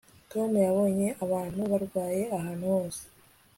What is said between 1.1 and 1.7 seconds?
abantu